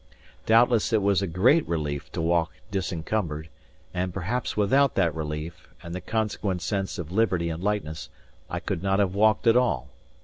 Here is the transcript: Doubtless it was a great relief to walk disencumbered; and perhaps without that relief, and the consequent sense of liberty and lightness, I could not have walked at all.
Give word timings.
Doubtless 0.47 0.91
it 0.91 1.01
was 1.03 1.21
a 1.21 1.27
great 1.27 1.67
relief 1.67 2.11
to 2.13 2.21
walk 2.23 2.53
disencumbered; 2.71 3.49
and 3.93 4.11
perhaps 4.11 4.57
without 4.57 4.95
that 4.95 5.13
relief, 5.13 5.69
and 5.83 5.93
the 5.93 6.01
consequent 6.01 6.63
sense 6.63 6.97
of 6.97 7.11
liberty 7.11 7.49
and 7.51 7.63
lightness, 7.63 8.09
I 8.49 8.61
could 8.61 8.81
not 8.81 8.97
have 8.97 9.13
walked 9.13 9.45
at 9.45 9.55
all. 9.55 9.89